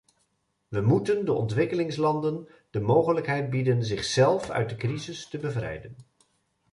We 0.67 0.81
moeten 0.81 1.25
de 1.25 1.33
ontwikkelingslanden 1.33 2.47
de 2.69 2.79
mogelijkheid 2.79 3.49
bieden 3.49 3.83
zichzelf 3.83 4.49
uit 4.49 4.69
de 4.69 4.75
crisis 4.75 5.27
te 5.27 5.37
bevrijden. 5.37 5.95